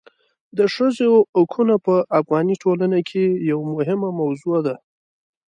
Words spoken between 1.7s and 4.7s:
په افغاني ټولنه کې یوه مهمه موضوع